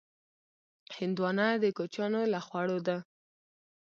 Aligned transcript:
هندوانه 0.97 1.47
د 1.63 1.65
کوچیانو 1.77 2.21
له 2.33 2.39
خوړو 2.45 2.77
ده. 2.87 2.97